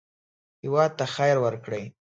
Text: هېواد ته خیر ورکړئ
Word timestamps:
هېواد 0.63 0.91
ته 0.99 1.05
خیر 1.15 1.37
ورکړئ 1.43 1.85